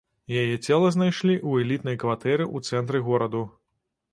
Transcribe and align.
Яе 0.43 0.55
цела 0.67 0.87
знайшлі 0.95 1.35
ў 1.49 1.67
элітнай 1.67 1.99
кватэры 2.05 2.49
ў 2.55 2.71
цэнтры 2.71 3.03
гораду. 3.11 3.45